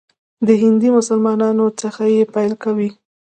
د 0.47 0.49
هندي 0.61 0.89
مسلمانانو 0.97 1.65
څخه 1.81 2.03
یې 2.13 2.23
پیل 2.33 2.53
کوي. 2.63 2.89